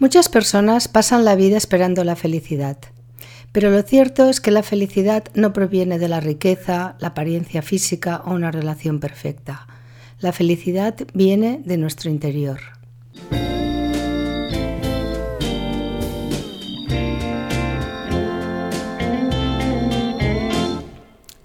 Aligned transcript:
Muchas 0.00 0.28
personas 0.28 0.86
pasan 0.86 1.24
la 1.24 1.34
vida 1.34 1.56
esperando 1.56 2.04
la 2.04 2.14
felicidad, 2.14 2.78
pero 3.50 3.70
lo 3.70 3.82
cierto 3.82 4.28
es 4.28 4.40
que 4.40 4.52
la 4.52 4.62
felicidad 4.62 5.24
no 5.34 5.52
proviene 5.52 5.98
de 5.98 6.06
la 6.06 6.20
riqueza, 6.20 6.94
la 7.00 7.08
apariencia 7.08 7.62
física 7.62 8.22
o 8.24 8.30
una 8.32 8.52
relación 8.52 9.00
perfecta. 9.00 9.66
La 10.20 10.32
felicidad 10.32 10.94
viene 11.14 11.62
de 11.64 11.78
nuestro 11.78 12.10
interior. 12.10 12.60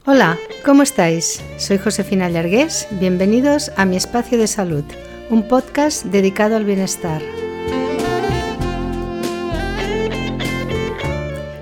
Hola, 0.06 0.38
¿cómo 0.64 0.84
estáis? 0.84 1.42
Soy 1.58 1.80
Josefina 1.80 2.30
Llargués. 2.30 2.88
Bienvenidos 2.92 3.72
a 3.78 3.86
mi 3.86 3.96
espacio 3.96 4.38
de 4.38 4.46
salud, 4.46 4.84
un 5.32 5.48
podcast 5.48 6.06
dedicado 6.06 6.56
al 6.56 6.66
bienestar. 6.66 7.24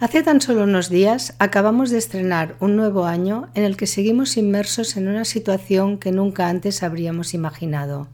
Hace 0.00 0.22
tan 0.22 0.40
solo 0.40 0.62
unos 0.62 0.90
días 0.90 1.34
acabamos 1.40 1.90
de 1.90 1.98
estrenar 1.98 2.54
un 2.60 2.76
nuevo 2.76 3.06
año 3.06 3.48
en 3.54 3.64
el 3.64 3.76
que 3.76 3.88
seguimos 3.88 4.36
inmersos 4.36 4.96
en 4.96 5.08
una 5.08 5.24
situación 5.24 5.98
que 5.98 6.12
nunca 6.12 6.48
antes 6.48 6.84
habríamos 6.84 7.34
imaginado, 7.34 8.06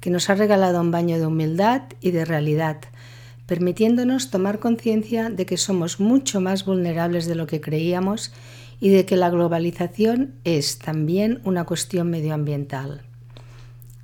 que 0.00 0.10
nos 0.10 0.28
ha 0.28 0.34
regalado 0.34 0.80
un 0.80 0.90
baño 0.90 1.20
de 1.20 1.26
humildad 1.26 1.82
y 2.00 2.10
de 2.10 2.24
realidad, 2.24 2.78
permitiéndonos 3.46 4.32
tomar 4.32 4.58
conciencia 4.58 5.30
de 5.30 5.46
que 5.46 5.56
somos 5.56 6.00
mucho 6.00 6.40
más 6.40 6.64
vulnerables 6.64 7.26
de 7.26 7.36
lo 7.36 7.46
que 7.46 7.60
creíamos 7.60 8.32
y 8.80 8.88
de 8.88 9.06
que 9.06 9.16
la 9.16 9.30
globalización 9.30 10.34
es 10.42 10.80
también 10.80 11.40
una 11.44 11.62
cuestión 11.62 12.10
medioambiental. 12.10 13.02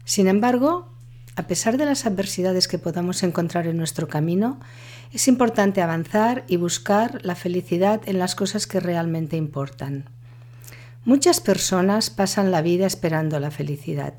Sin 0.04 0.28
embargo, 0.28 0.86
a 1.36 1.46
pesar 1.46 1.76
de 1.76 1.86
las 1.86 2.06
adversidades 2.06 2.66
que 2.66 2.78
podamos 2.78 3.22
encontrar 3.22 3.66
en 3.66 3.76
nuestro 3.76 4.08
camino, 4.08 4.58
es 5.12 5.28
importante 5.28 5.80
avanzar 5.80 6.44
y 6.48 6.56
buscar 6.56 7.20
la 7.24 7.34
felicidad 7.34 8.00
en 8.06 8.18
las 8.18 8.34
cosas 8.34 8.66
que 8.66 8.80
realmente 8.80 9.36
importan. 9.36 10.08
Muchas 11.04 11.40
personas 11.40 12.10
pasan 12.10 12.50
la 12.50 12.62
vida 12.62 12.86
esperando 12.86 13.40
la 13.40 13.50
felicidad. 13.50 14.14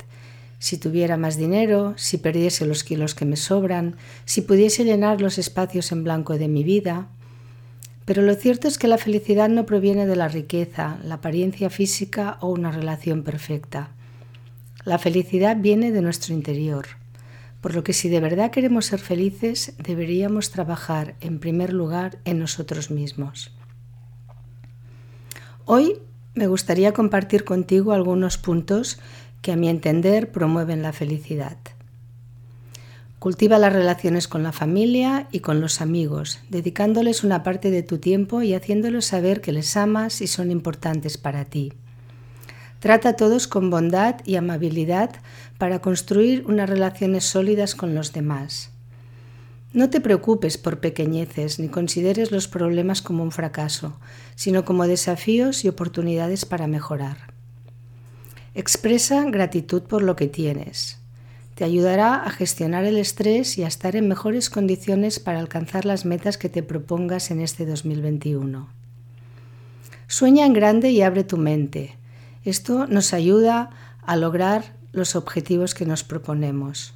Si 0.57 0.77
tuviera 0.77 1.17
más 1.17 1.37
dinero, 1.37 1.93
si 1.97 2.17
perdiese 2.17 2.65
los 2.65 2.83
kilos 2.83 3.13
que 3.13 3.25
me 3.25 3.35
sobran, 3.35 3.97
si 4.25 4.41
pudiese 4.41 4.83
llenar 4.83 5.21
los 5.21 5.37
espacios 5.37 5.91
en 5.91 6.03
blanco 6.03 6.37
de 6.37 6.47
mi 6.47 6.63
vida. 6.63 7.07
Pero 8.05 8.21
lo 8.21 8.35
cierto 8.35 8.67
es 8.67 8.77
que 8.77 8.87
la 8.87 8.97
felicidad 8.97 9.49
no 9.49 9.65
proviene 9.65 10.05
de 10.05 10.15
la 10.15 10.27
riqueza, 10.27 10.97
la 11.03 11.15
apariencia 11.15 11.69
física 11.69 12.37
o 12.41 12.49
una 12.49 12.71
relación 12.71 13.23
perfecta. 13.23 13.89
La 14.85 14.97
felicidad 14.97 15.57
viene 15.57 15.91
de 15.91 16.01
nuestro 16.01 16.33
interior 16.33 17.00
por 17.61 17.75
lo 17.75 17.83
que 17.83 17.93
si 17.93 18.09
de 18.09 18.19
verdad 18.19 18.51
queremos 18.51 18.87
ser 18.87 18.99
felices, 18.99 19.73
deberíamos 19.77 20.49
trabajar 20.49 21.15
en 21.21 21.39
primer 21.39 21.71
lugar 21.71 22.17
en 22.25 22.39
nosotros 22.39 22.89
mismos. 22.91 23.51
Hoy 25.65 25.99
me 26.33 26.47
gustaría 26.47 26.91
compartir 26.91 27.45
contigo 27.45 27.93
algunos 27.93 28.37
puntos 28.37 28.99
que 29.41 29.51
a 29.51 29.55
mi 29.55 29.69
entender 29.69 30.31
promueven 30.31 30.81
la 30.81 30.91
felicidad. 30.91 31.57
Cultiva 33.19 33.59
las 33.59 33.71
relaciones 33.71 34.27
con 34.27 34.41
la 34.41 34.51
familia 34.51 35.27
y 35.31 35.41
con 35.41 35.61
los 35.61 35.79
amigos, 35.79 36.39
dedicándoles 36.49 37.23
una 37.23 37.43
parte 37.43 37.69
de 37.69 37.83
tu 37.83 37.99
tiempo 37.99 38.41
y 38.41 38.55
haciéndoles 38.55 39.05
saber 39.05 39.41
que 39.41 39.51
les 39.51 39.77
amas 39.77 40.21
y 40.21 40.27
son 40.27 40.49
importantes 40.49 41.19
para 41.19 41.45
ti. 41.45 41.73
Trata 42.81 43.09
a 43.09 43.13
todos 43.13 43.47
con 43.47 43.69
bondad 43.69 44.15
y 44.25 44.37
amabilidad 44.37 45.11
para 45.59 45.81
construir 45.81 46.43
unas 46.47 46.67
relaciones 46.67 47.25
sólidas 47.25 47.75
con 47.75 47.93
los 47.93 48.11
demás. 48.11 48.71
No 49.71 49.91
te 49.91 50.01
preocupes 50.01 50.57
por 50.57 50.79
pequeñeces 50.79 51.59
ni 51.59 51.69
consideres 51.69 52.31
los 52.31 52.47
problemas 52.47 53.03
como 53.03 53.21
un 53.21 53.31
fracaso, 53.31 53.99
sino 54.33 54.65
como 54.65 54.87
desafíos 54.87 55.63
y 55.63 55.67
oportunidades 55.67 56.43
para 56.45 56.65
mejorar. 56.65 57.35
Expresa 58.55 59.23
gratitud 59.29 59.83
por 59.83 60.01
lo 60.01 60.15
que 60.15 60.27
tienes. 60.27 60.97
Te 61.53 61.65
ayudará 61.65 62.15
a 62.15 62.31
gestionar 62.31 62.85
el 62.85 62.97
estrés 62.97 63.59
y 63.59 63.63
a 63.63 63.67
estar 63.67 63.95
en 63.95 64.07
mejores 64.07 64.49
condiciones 64.49 65.19
para 65.19 65.39
alcanzar 65.39 65.85
las 65.85 66.03
metas 66.03 66.39
que 66.39 66.49
te 66.49 66.63
propongas 66.63 67.29
en 67.29 67.41
este 67.41 67.67
2021. 67.67 68.67
Sueña 70.07 70.47
en 70.47 70.53
grande 70.53 70.89
y 70.89 71.03
abre 71.03 71.23
tu 71.23 71.37
mente. 71.37 72.00
Esto 72.43 72.87
nos 72.87 73.13
ayuda 73.13 73.69
a 74.03 74.15
lograr 74.15 74.73
los 74.93 75.15
objetivos 75.15 75.75
que 75.75 75.85
nos 75.85 76.03
proponemos. 76.03 76.93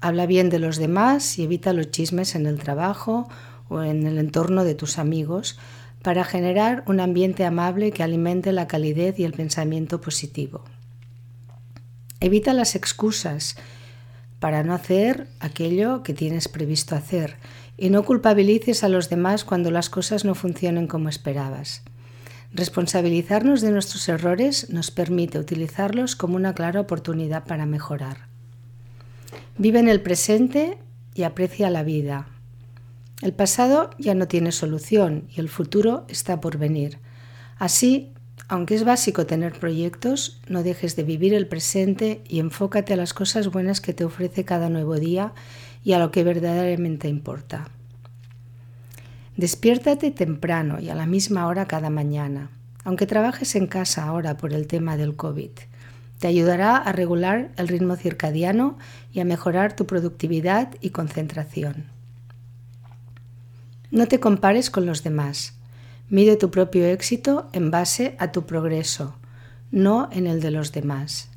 Habla 0.00 0.26
bien 0.26 0.48
de 0.48 0.58
los 0.58 0.78
demás 0.78 1.38
y 1.38 1.44
evita 1.44 1.72
los 1.72 1.90
chismes 1.90 2.34
en 2.34 2.46
el 2.46 2.58
trabajo 2.58 3.28
o 3.68 3.82
en 3.82 4.06
el 4.06 4.18
entorno 4.18 4.64
de 4.64 4.74
tus 4.74 4.98
amigos 4.98 5.58
para 6.02 6.24
generar 6.24 6.82
un 6.86 7.00
ambiente 7.00 7.44
amable 7.44 7.92
que 7.92 8.02
alimente 8.02 8.50
la 8.52 8.66
calidez 8.66 9.18
y 9.18 9.24
el 9.24 9.32
pensamiento 9.32 10.00
positivo. 10.00 10.64
Evita 12.18 12.54
las 12.54 12.74
excusas 12.74 13.56
para 14.40 14.64
no 14.64 14.74
hacer 14.74 15.28
aquello 15.38 16.02
que 16.02 16.14
tienes 16.14 16.48
previsto 16.48 16.96
hacer 16.96 17.36
y 17.76 17.90
no 17.90 18.04
culpabilices 18.04 18.82
a 18.82 18.88
los 18.88 19.08
demás 19.08 19.44
cuando 19.44 19.70
las 19.70 19.90
cosas 19.90 20.24
no 20.24 20.34
funcionen 20.34 20.88
como 20.88 21.08
esperabas. 21.08 21.82
Responsabilizarnos 22.54 23.62
de 23.62 23.70
nuestros 23.70 24.06
errores 24.10 24.68
nos 24.68 24.90
permite 24.90 25.38
utilizarlos 25.38 26.16
como 26.16 26.36
una 26.36 26.54
clara 26.54 26.80
oportunidad 26.80 27.44
para 27.44 27.64
mejorar. 27.64 28.28
Vive 29.56 29.78
en 29.78 29.88
el 29.88 30.02
presente 30.02 30.78
y 31.14 31.22
aprecia 31.22 31.70
la 31.70 31.82
vida. 31.82 32.26
El 33.22 33.32
pasado 33.32 33.90
ya 33.98 34.14
no 34.14 34.28
tiene 34.28 34.52
solución 34.52 35.28
y 35.34 35.40
el 35.40 35.48
futuro 35.48 36.04
está 36.08 36.40
por 36.40 36.58
venir. 36.58 36.98
Así, 37.56 38.12
aunque 38.48 38.74
es 38.74 38.84
básico 38.84 39.24
tener 39.24 39.52
proyectos, 39.58 40.40
no 40.46 40.62
dejes 40.62 40.94
de 40.94 41.04
vivir 41.04 41.32
el 41.32 41.46
presente 41.46 42.22
y 42.28 42.40
enfócate 42.40 42.92
a 42.92 42.96
las 42.96 43.14
cosas 43.14 43.48
buenas 43.48 43.80
que 43.80 43.94
te 43.94 44.04
ofrece 44.04 44.44
cada 44.44 44.68
nuevo 44.68 44.96
día 44.96 45.32
y 45.84 45.92
a 45.92 45.98
lo 45.98 46.10
que 46.10 46.22
verdaderamente 46.24 47.08
importa. 47.08 47.70
Despiértate 49.36 50.10
temprano 50.10 50.78
y 50.78 50.90
a 50.90 50.94
la 50.94 51.06
misma 51.06 51.46
hora 51.46 51.66
cada 51.66 51.88
mañana, 51.88 52.50
aunque 52.84 53.06
trabajes 53.06 53.54
en 53.54 53.66
casa 53.66 54.04
ahora 54.04 54.36
por 54.36 54.52
el 54.52 54.66
tema 54.66 54.96
del 54.96 55.16
COVID. 55.16 55.50
Te 56.18 56.26
ayudará 56.28 56.76
a 56.76 56.92
regular 56.92 57.50
el 57.56 57.68
ritmo 57.68 57.96
circadiano 57.96 58.78
y 59.12 59.20
a 59.20 59.24
mejorar 59.24 59.74
tu 59.74 59.86
productividad 59.86 60.68
y 60.80 60.90
concentración. 60.90 61.86
No 63.90 64.06
te 64.06 64.20
compares 64.20 64.70
con 64.70 64.86
los 64.86 65.02
demás. 65.02 65.54
Mide 66.08 66.36
tu 66.36 66.50
propio 66.50 66.86
éxito 66.86 67.48
en 67.52 67.70
base 67.70 68.16
a 68.18 68.32
tu 68.32 68.44
progreso, 68.44 69.16
no 69.70 70.10
en 70.12 70.26
el 70.26 70.40
de 70.40 70.50
los 70.50 70.72
demás. 70.72 71.30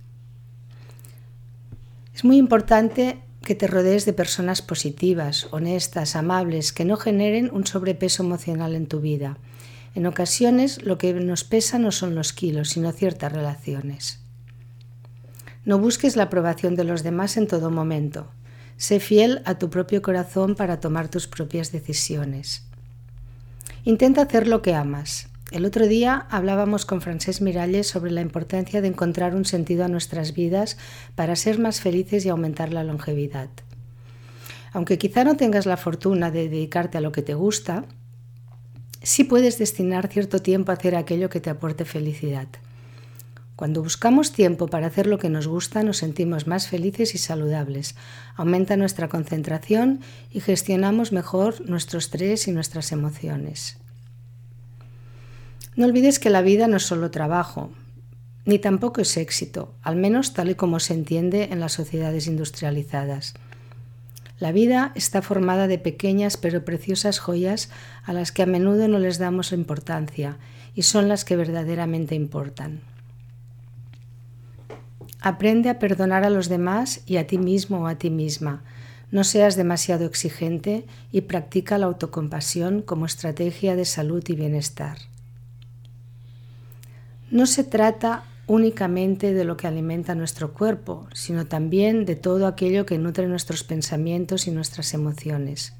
Es 2.14 2.24
muy 2.24 2.38
importante 2.38 3.20
que 3.46 3.56
te 3.56 3.68
rodees 3.68 4.04
de 4.04 4.12
personas 4.12 4.62
positivas, 4.62 5.48
honestas, 5.52 6.18
amables, 6.18 6.74
que 6.74 6.84
no 6.84 6.98
generen 6.98 7.50
un 7.54 7.66
sobrepeso 7.66 8.24
emocional 8.24 8.76
en 8.76 8.88
tu 8.88 9.00
vida. 9.00 9.38
En 9.94 10.08
ocasiones 10.08 10.84
lo 10.84 10.98
que 10.98 11.14
nos 11.14 11.46
pesa 11.46 11.80
no 11.80 11.94
son 11.94 12.16
los 12.16 12.34
kilos, 12.34 12.72
sino 12.72 12.92
ciertas 12.92 13.32
relaciones. 13.32 14.20
No 15.64 15.80
busques 15.80 16.18
la 16.18 16.24
aprobación 16.24 16.76
de 16.76 16.84
los 16.84 17.04
demás 17.04 17.38
en 17.38 17.48
todo 17.48 17.72
momento. 17.72 18.28
Sé 18.76 19.00
fiel 19.00 19.42
a 19.46 19.58
tu 19.58 19.70
propio 19.70 20.02
corazón 20.02 20.56
para 20.56 20.82
tomar 20.82 21.08
tus 21.08 21.28
propias 21.28 21.72
decisiones. 21.72 22.66
Intenta 23.86 24.24
hacer 24.24 24.48
lo 24.48 24.62
que 24.62 24.76
amas. 24.76 25.30
El 25.52 25.64
otro 25.66 25.88
día 25.88 26.26
hablábamos 26.32 26.86
con 26.86 27.02
Francés 27.02 27.40
Miralles 27.40 27.88
sobre 27.88 28.12
la 28.12 28.22
importancia 28.22 28.82
de 28.82 28.88
encontrar 28.88 29.36
un 29.36 29.46
sentido 29.46 29.86
a 29.86 29.88
nuestras 29.88 30.34
vidas 30.34 30.78
para 31.14 31.36
ser 31.36 31.60
más 31.60 31.82
felices 31.82 32.26
y 32.26 32.30
aumentar 32.30 32.74
la 32.74 32.84
longevidad. 32.84 33.50
Aunque 34.74 34.98
quizá 34.98 35.24
no 35.24 35.38
tengas 35.38 35.68
la 35.68 35.78
fortuna 35.78 36.32
de 36.32 36.50
dedicarte 36.50 36.98
a 36.98 37.02
lo 37.02 37.12
que 37.12 37.22
te 37.22 37.36
gusta, 37.36 37.86
sí 39.04 39.24
puedes 39.24 39.60
destinar 39.60 40.08
cierto 40.08 40.42
tiempo 40.42 40.72
a 40.72 40.76
hacer 40.76 40.96
aquello 40.96 41.30
que 41.30 41.40
te 41.40 41.52
aporte 41.52 41.86
felicidad. 41.86 42.48
Cuando 43.56 43.84
buscamos 43.84 44.34
tiempo 44.34 44.68
para 44.68 44.88
hacer 44.88 45.08
lo 45.08 45.20
que 45.20 45.30
nos 45.30 45.48
gusta, 45.48 45.84
nos 45.84 45.98
sentimos 45.98 46.48
más 46.48 46.68
felices 46.68 47.16
y 47.16 47.20
saludables, 47.20 47.96
aumenta 48.36 48.76
nuestra 48.76 49.08
concentración 49.08 50.02
y 50.32 50.42
gestionamos 50.42 51.14
mejor 51.14 51.70
nuestro 51.70 52.00
estrés 52.00 52.50
y 52.50 52.52
nuestras 52.52 52.92
emociones. 52.92 53.78
No 55.76 55.86
olvides 55.86 56.20
que 56.20 56.30
la 56.30 56.42
vida 56.42 56.68
no 56.68 56.78
es 56.78 56.84
solo 56.84 57.12
trabajo, 57.12 57.70
ni 58.46 58.60
tampoco 58.60 59.02
es 59.02 59.18
éxito, 59.18 59.74
al 59.82 59.98
menos 59.98 60.34
tal 60.34 60.50
y 60.50 60.56
como 60.56 60.80
se 60.80 60.94
entiende 60.94 61.50
en 61.52 61.60
las 61.60 61.74
sociedades 61.74 62.28
industrializadas. 62.28 63.34
La 64.40 64.54
vida 64.54 64.94
está 64.96 65.22
formada 65.22 65.68
de 65.68 65.78
pequeñas 65.78 66.38
pero 66.38 66.64
preciosas 66.64 67.20
joyas 67.20 67.70
a 68.06 68.14
las 68.14 68.32
que 68.32 68.44
a 68.44 68.46
menudo 68.46 68.88
no 68.88 69.00
les 69.00 69.18
damos 69.18 69.52
importancia 69.52 70.38
y 70.76 70.84
son 70.84 71.10
las 71.10 71.26
que 71.26 71.36
verdaderamente 71.36 72.16
importan. 72.16 72.82
Aprende 75.20 75.70
a 75.70 75.80
perdonar 75.80 76.24
a 76.24 76.30
los 76.30 76.48
demás 76.48 77.02
y 77.06 77.18
a 77.18 77.28
ti 77.28 77.38
mismo 77.38 77.82
o 77.82 77.88
a 77.88 77.96
ti 77.96 78.10
misma. 78.10 78.64
No 79.12 79.24
seas 79.24 79.56
demasiado 79.56 80.06
exigente 80.06 80.86
y 81.12 81.22
practica 81.22 81.78
la 81.78 81.88
autocompasión 81.88 82.82
como 82.82 83.06
estrategia 83.06 83.76
de 83.76 83.86
salud 83.86 84.24
y 84.28 84.36
bienestar. 84.36 84.98
No 87.36 87.48
se 87.48 87.66
trata 87.66 88.24
únicamente 88.48 89.34
de 89.34 89.44
lo 89.44 89.58
que 89.58 89.68
alimenta 89.68 90.16
nuestro 90.16 90.54
cuerpo, 90.54 91.06
sino 91.14 91.46
también 91.46 92.06
de 92.06 92.16
todo 92.16 92.48
aquello 92.48 92.86
que 92.86 92.98
nutre 92.98 93.28
nuestros 93.28 93.66
pensamientos 93.66 94.48
y 94.48 94.52
nuestras 94.52 94.94
emociones. 94.94 95.74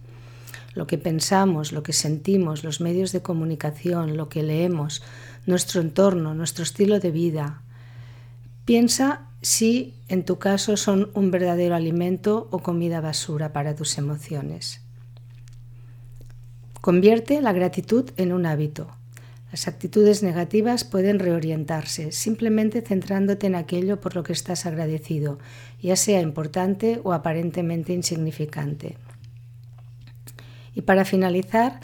Lo 0.74 0.86
que 0.86 0.98
pensamos, 0.98 1.72
lo 1.72 1.82
que 1.82 1.94
sentimos, 1.94 2.66
los 2.66 2.82
medios 2.82 3.14
de 3.14 3.22
comunicación, 3.22 4.18
lo 4.18 4.28
que 4.28 4.44
leemos, 4.44 5.02
nuestro 5.46 5.80
entorno, 5.80 6.34
nuestro 6.34 6.64
estilo 6.64 7.00
de 7.00 7.12
vida. 7.12 7.62
Piensa 8.66 9.30
si 9.42 9.94
en 10.10 10.26
tu 10.26 10.40
caso 10.40 10.76
son 10.76 11.10
un 11.14 11.32
verdadero 11.32 11.74
alimento 11.74 12.50
o 12.52 12.60
comida 12.60 13.00
basura 13.00 13.54
para 13.54 13.76
tus 13.76 13.98
emociones. 13.98 14.82
Convierte 16.82 17.40
la 17.40 17.54
gratitud 17.54 18.12
en 18.18 18.34
un 18.34 18.46
hábito. 18.46 18.90
Las 19.56 19.70
actitudes 19.70 20.22
negativas 20.22 20.84
pueden 20.84 21.18
reorientarse 21.18 22.12
simplemente 22.12 22.82
centrándote 22.82 23.48
en 23.48 23.56
aquello 23.56 24.02
por 24.02 24.14
lo 24.14 24.22
que 24.22 24.34
estás 24.34 24.66
agradecido, 24.66 25.40
ya 25.82 25.96
sea 25.96 26.20
importante 26.20 27.00
o 27.06 27.14
aparentemente 27.14 27.94
insignificante. 27.94 28.98
Y 30.74 30.82
para 30.82 31.06
finalizar, 31.06 31.80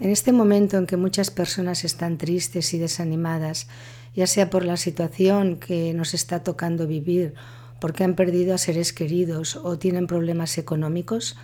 en 0.00 0.08
este 0.08 0.32
momento 0.32 0.78
en 0.78 0.86
que 0.86 0.96
muchas 0.96 1.30
personas 1.30 1.84
están 1.84 2.16
tristes 2.16 2.72
y 2.72 2.78
desanimadas, 2.78 3.68
ya 4.14 4.26
sea 4.26 4.48
por 4.48 4.64
la 4.64 4.78
situación 4.78 5.56
que 5.56 5.92
nos 5.92 6.14
está 6.14 6.42
tocando 6.42 6.86
vivir, 6.86 7.34
porque 7.78 8.04
han 8.04 8.14
perdido 8.14 8.54
a 8.54 8.58
seres 8.58 8.94
queridos 8.94 9.56
o 9.56 9.78
tienen 9.78 10.06
problemas 10.06 10.56
económicos, 10.56 11.36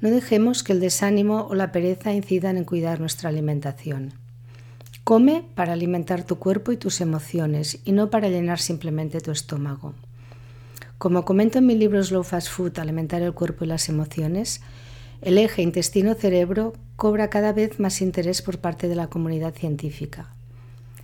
no 0.00 0.10
dejemos 0.10 0.64
que 0.64 0.72
el 0.72 0.80
desánimo 0.80 1.46
o 1.48 1.54
la 1.54 1.70
pereza 1.70 2.12
incidan 2.12 2.56
en 2.56 2.64
cuidar 2.64 2.98
nuestra 2.98 3.28
alimentación. 3.28 4.14
Come 5.04 5.44
para 5.56 5.72
alimentar 5.72 6.22
tu 6.22 6.38
cuerpo 6.38 6.70
y 6.70 6.76
tus 6.76 7.00
emociones 7.00 7.80
y 7.84 7.90
no 7.90 8.08
para 8.08 8.28
llenar 8.28 8.60
simplemente 8.60 9.20
tu 9.20 9.32
estómago. 9.32 9.94
Como 10.96 11.24
comento 11.24 11.58
en 11.58 11.66
mi 11.66 11.74
libro 11.74 12.00
Slow 12.04 12.22
Fast 12.22 12.48
Food, 12.48 12.78
Alimentar 12.78 13.20
el 13.20 13.32
cuerpo 13.32 13.64
y 13.64 13.68
las 13.68 13.88
emociones, 13.88 14.60
el 15.20 15.38
eje 15.38 15.62
intestino-cerebro 15.62 16.74
cobra 16.94 17.30
cada 17.30 17.52
vez 17.52 17.80
más 17.80 18.00
interés 18.00 18.42
por 18.42 18.58
parte 18.58 18.86
de 18.86 18.94
la 18.94 19.08
comunidad 19.08 19.54
científica. 19.54 20.36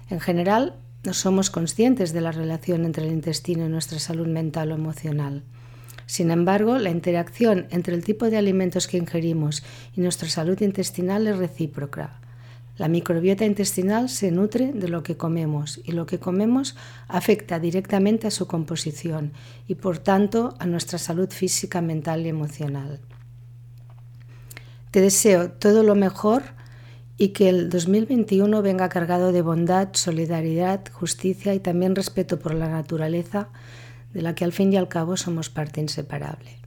En 0.09 0.21
general, 0.21 0.77
no 1.03 1.13
somos 1.13 1.51
conscientes 1.51 2.13
de 2.13 2.21
la 2.21 2.31
relación 2.31 2.85
entre 2.85 3.05
el 3.05 3.13
intestino 3.13 3.67
y 3.67 3.69
nuestra 3.69 3.99
salud 3.99 4.29
mental 4.29 4.71
o 4.71 4.77
emocional. 4.77 5.43
Sin 6.07 6.31
embargo, 6.31 6.79
la 6.79 6.91
interacción 6.91 7.67
entre 7.71 7.97
el 7.97 8.05
tipo 8.05 8.31
de 8.31 8.37
alimentos 8.37 8.87
que 8.87 8.97
ingerimos 8.97 9.65
y 9.97 10.01
nuestra 10.03 10.29
salud 10.29 10.61
intestinal 10.61 11.27
es 11.27 11.37
recíproca. 11.37 12.21
La 12.79 12.87
microbiota 12.87 13.45
intestinal 13.45 14.09
se 14.09 14.31
nutre 14.31 14.73
de 14.73 14.89
lo 14.89 15.03
que 15.03 15.17
comemos 15.17 15.81
y 15.85 15.93
lo 15.93 16.07
que 16.07 16.21
comemos 16.21 16.77
afecta 17.09 17.59
directamente 17.59 18.29
a 18.29 18.31
su 18.31 18.47
composición 18.47 19.33
y 19.67 19.75
por 19.75 19.99
tanto 19.99 20.55
a 20.61 20.67
nuestra 20.67 20.99
salud 20.99 21.29
física, 21.29 21.83
mental 21.83 22.25
y 22.25 22.29
emocional. 22.29 23.01
Te 24.93 25.01
deseo 25.01 25.51
todo 25.51 25.83
lo 25.83 25.97
mejor 25.97 26.45
y 27.17 27.31
que 27.31 27.49
el 27.49 27.69
2021 27.69 28.63
venga 28.63 28.89
cargado 28.89 29.33
de 29.33 29.43
bondad, 29.43 29.89
solidaridad, 29.95 30.85
justicia 30.93 31.53
y 31.55 31.59
también 31.59 31.97
respeto 31.97 32.39
por 32.39 32.55
la 32.55 32.69
naturaleza, 32.69 33.49
de 34.15 34.23
la 34.23 34.37
que 34.37 34.45
al 34.45 34.53
fin 34.53 34.73
y 34.73 34.77
al 34.77 34.89
cabo 34.89 35.17
somos 35.17 35.51
parte 35.51 35.81
inseparable. 35.81 36.58